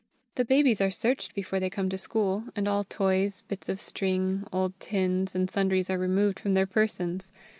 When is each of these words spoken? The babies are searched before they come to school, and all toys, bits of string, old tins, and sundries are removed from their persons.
The 0.33 0.45
babies 0.45 0.81
are 0.81 0.89
searched 0.89 1.35
before 1.35 1.59
they 1.59 1.69
come 1.69 1.87
to 1.91 1.95
school, 1.99 2.45
and 2.55 2.67
all 2.67 2.83
toys, 2.83 3.43
bits 3.47 3.69
of 3.69 3.79
string, 3.79 4.47
old 4.51 4.73
tins, 4.79 5.35
and 5.35 5.47
sundries 5.47 5.91
are 5.91 5.97
removed 5.99 6.39
from 6.39 6.53
their 6.53 6.65
persons. 6.65 7.31